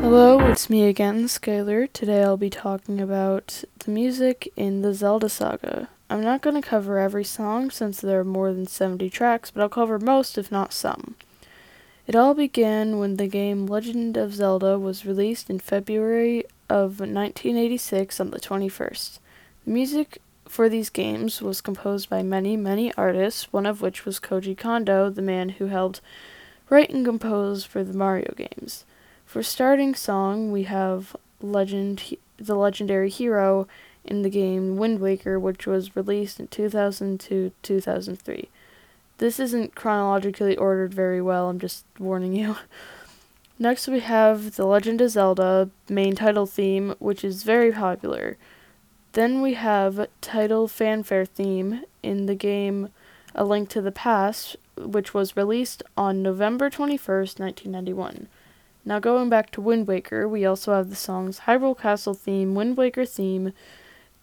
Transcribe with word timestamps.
Hello, 0.00 0.38
it's 0.48 0.70
me 0.70 0.84
again, 0.84 1.24
Skylar. 1.24 1.92
Today 1.92 2.22
I'll 2.22 2.36
be 2.36 2.50
talking 2.50 3.00
about 3.00 3.64
the 3.80 3.90
music 3.90 4.48
in 4.54 4.82
the 4.82 4.94
Zelda 4.94 5.28
saga. 5.28 5.88
I'm 6.08 6.22
not 6.22 6.40
going 6.40 6.54
to 6.54 6.66
cover 6.66 7.00
every 7.00 7.24
song 7.24 7.72
since 7.72 8.00
there 8.00 8.20
are 8.20 8.24
more 8.24 8.52
than 8.52 8.68
70 8.68 9.10
tracks, 9.10 9.50
but 9.50 9.60
I'll 9.60 9.68
cover 9.68 9.98
most, 9.98 10.38
if 10.38 10.52
not 10.52 10.72
some. 10.72 11.16
It 12.06 12.14
all 12.14 12.32
began 12.32 13.00
when 13.00 13.16
the 13.16 13.26
game 13.26 13.66
Legend 13.66 14.16
of 14.16 14.34
Zelda 14.34 14.78
was 14.78 15.04
released 15.04 15.50
in 15.50 15.58
February 15.58 16.44
of 16.70 17.00
1986 17.00 18.20
on 18.20 18.30
the 18.30 18.38
21st. 18.38 19.18
The 19.64 19.70
music 19.70 20.22
for 20.46 20.68
these 20.68 20.90
games 20.90 21.42
was 21.42 21.60
composed 21.60 22.08
by 22.08 22.22
many, 22.22 22.56
many 22.56 22.94
artists, 22.94 23.52
one 23.52 23.66
of 23.66 23.82
which 23.82 24.04
was 24.04 24.20
Koji 24.20 24.56
Kondo, 24.56 25.10
the 25.10 25.22
man 25.22 25.48
who 25.48 25.66
helped 25.66 26.00
write 26.70 26.90
and 26.90 27.04
compose 27.04 27.64
for 27.64 27.82
the 27.82 27.98
Mario 27.98 28.32
games. 28.36 28.84
For 29.28 29.42
starting 29.42 29.94
song, 29.94 30.52
we 30.52 30.62
have 30.62 31.14
Legend, 31.42 32.16
the 32.38 32.54
legendary 32.54 33.10
hero 33.10 33.68
in 34.02 34.22
the 34.22 34.30
game 34.30 34.78
Wind 34.78 35.00
Waker, 35.00 35.38
which 35.38 35.66
was 35.66 35.94
released 35.94 36.40
in 36.40 36.48
2002 36.48 37.52
2003. 37.62 38.48
This 39.18 39.38
isn't 39.38 39.74
chronologically 39.74 40.56
ordered 40.56 40.94
very 40.94 41.20
well, 41.20 41.50
I'm 41.50 41.60
just 41.60 41.84
warning 41.98 42.34
you. 42.34 42.56
Next, 43.58 43.86
we 43.86 44.00
have 44.00 44.56
The 44.56 44.64
Legend 44.64 45.02
of 45.02 45.10
Zelda 45.10 45.68
main 45.90 46.16
title 46.16 46.46
theme, 46.46 46.94
which 46.98 47.22
is 47.22 47.42
very 47.42 47.70
popular. 47.70 48.38
Then 49.12 49.42
we 49.42 49.52
have 49.52 50.08
title 50.22 50.68
fanfare 50.68 51.26
theme 51.26 51.84
in 52.02 52.24
the 52.24 52.34
game 52.34 52.88
A 53.34 53.44
Link 53.44 53.68
to 53.68 53.82
the 53.82 53.92
Past, 53.92 54.56
which 54.78 55.12
was 55.12 55.36
released 55.36 55.82
on 55.98 56.22
November 56.22 56.70
21st, 56.70 57.38
1991. 57.38 58.28
Now, 58.88 59.00
going 59.00 59.28
back 59.28 59.50
to 59.50 59.60
Wind 59.60 59.86
Waker, 59.86 60.26
we 60.26 60.46
also 60.46 60.72
have 60.72 60.88
the 60.88 60.96
songs 60.96 61.40
Hyrule 61.40 61.78
Castle 61.78 62.14
theme, 62.14 62.54
Wind 62.54 62.78
Waker 62.78 63.04
theme, 63.04 63.52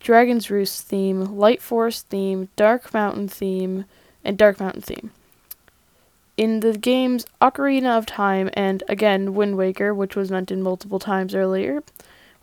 Dragon's 0.00 0.50
Roost 0.50 0.86
theme, 0.86 1.24
Light 1.34 1.62
Forest 1.62 2.08
theme, 2.08 2.50
Dark 2.56 2.92
Mountain 2.92 3.28
theme, 3.28 3.86
and 4.22 4.36
Dark 4.36 4.60
Mountain 4.60 4.82
theme. 4.82 5.12
In 6.36 6.60
the 6.60 6.76
games 6.76 7.24
Ocarina 7.40 7.96
of 7.96 8.04
Time 8.04 8.50
and 8.52 8.82
again 8.86 9.32
Wind 9.32 9.56
Waker, 9.56 9.94
which 9.94 10.14
was 10.14 10.30
mentioned 10.30 10.62
multiple 10.62 10.98
times 10.98 11.34
earlier, 11.34 11.82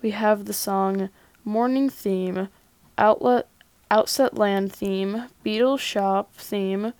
we 0.01 0.09
have 0.09 0.45
the 0.45 0.53
song 0.53 1.09
Morning 1.45 1.87
theme, 1.87 2.49
Outlet 2.97 3.47
Outset 3.91 4.35
Land 4.35 4.73
theme, 4.73 5.25
Beedle 5.45 5.77
Shop 5.77 6.33
theme, 6.33 6.93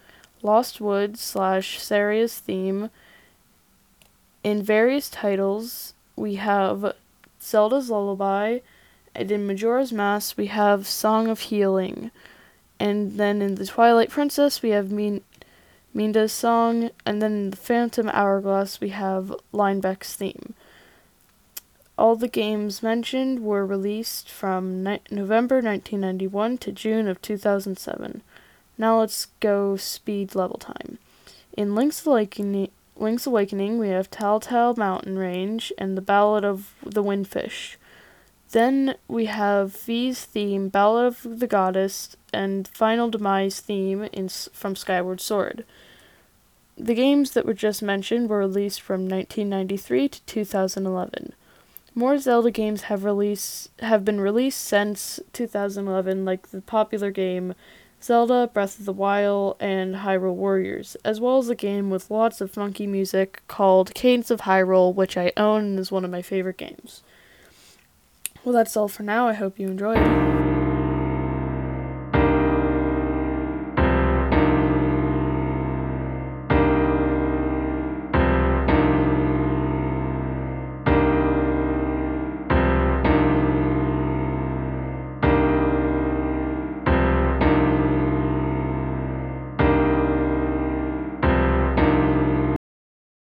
Lost 0.44 0.80
Woods 0.80 1.22
slash 1.22 1.80
Saria's 1.80 2.38
theme, 2.38 2.92
in 4.48 4.64
various 4.64 5.09
titles, 5.09 5.94
we 6.16 6.36
have 6.36 6.94
Zelda's 7.42 7.90
Lullaby, 7.90 8.59
and 9.14 9.30
in 9.30 9.45
Majora's 9.45 9.92
Mask, 9.92 10.38
we 10.38 10.48
have 10.48 10.88
Song 10.88 11.28
of 11.28 11.42
Healing. 11.52 12.12
And 12.80 13.17
then 13.17 13.42
in 13.42 13.56
The 13.56 13.66
Twilight 13.66 14.09
Princess, 14.09 14.62
we 14.62 14.70
have 14.70 14.89
Min- 14.89 15.26
Midna's 15.94 16.32
song, 16.32 16.92
and 17.05 17.22
then 17.22 17.33
in 17.33 17.49
The 17.49 17.58
Phantom 17.58 18.08
Hourglass, 18.08 18.80
we 18.80 18.88
have 18.92 19.36
Linebeck's 19.52 20.14
theme. 20.14 20.54
All 21.98 22.16
the 22.16 22.30
games 22.30 22.82
mentioned 22.82 23.42
were 23.42 23.66
released 23.66 24.30
from 24.30 24.82
ni- 24.82 25.02
November 25.11 25.55
1991 25.55 26.58
to 26.60 26.72
June 26.72 27.10
of 27.10 27.22
2007. 27.22 28.22
Now 28.77 28.99
let's 29.02 29.27
go 29.42 29.76
speed 29.76 30.36
level 30.36 30.58
time. 30.58 30.99
In 31.58 31.76
Link's 31.76 32.05
Awakening, 32.05 32.70
Link's 33.00 33.28
Awakening, 33.28 33.78
we 33.78 33.90
have 33.90 34.10
Tal 34.10 34.40
Tal 34.40 34.76
Mountain 34.76 35.18
Range 35.18 35.72
and 35.78 35.98
the 35.98 36.02
Ballad 36.02 36.44
of 36.44 36.74
the 36.84 37.04
Windfish. 37.04 37.76
Then 38.52 38.96
we 39.08 39.26
have 39.26 39.74
Fi's 39.74 40.24
theme, 40.24 40.70
Ballad 40.70 41.06
of 41.06 41.40
the 41.40 41.48
Goddess, 41.48 42.16
and 42.34 42.68
Final 42.68 43.10
Demise 43.10 43.60
theme 43.60 44.04
in, 44.14 44.30
from 44.30 44.76
Skyward 44.76 45.20
Sword. 45.20 45.66
The 46.78 46.94
games 46.94 47.32
that 47.32 47.46
were 47.46 47.54
just 47.54 47.82
mentioned 47.82 48.30
were 48.30 48.38
released 48.38 48.82
from 48.82 49.02
1993 49.02 50.10
to 50.10 50.22
2011. 50.22 51.34
More 51.96 52.20
Zelda 52.20 52.52
games 52.52 52.84
have 52.84 53.04
released 53.04 53.72
have 53.80 54.06
been 54.06 54.22
released 54.22 54.62
since 54.62 55.20
2011, 55.34 56.24
like 56.24 56.50
the 56.50 56.62
popular 56.62 57.10
game 57.10 57.56
Zelda, 58.02 58.50
Breath 58.54 58.80
of 58.80 58.86
the 58.86 58.94
Wild, 58.94 59.58
and 59.60 59.96
Hyrule 59.96 60.36
Warriors, 60.36 60.96
as 61.04 61.20
well 61.20 61.40
as 61.40 61.50
a 61.50 61.56
game 61.56 61.90
with 61.90 62.12
lots 62.12 62.42
of 62.42 62.52
funky 62.52 62.88
music 62.88 63.42
called 63.48 63.94
Cadence 63.94 64.30
of 64.32 64.42
Hyrule, 64.42 64.94
which 64.94 65.18
I 65.18 65.34
own 65.36 65.64
and 65.64 65.80
is 65.80 65.92
one 65.92 66.06
of 66.06 66.12
my 66.12 66.22
favorite 66.22 66.58
games. 66.58 67.02
Well, 68.44 68.54
that's 68.54 68.78
all 68.78 68.88
for 68.88 69.04
now. 69.04 69.28
I 69.28 69.34
hope 69.34 69.60
you 69.60 69.68
enjoyed. 69.68 70.47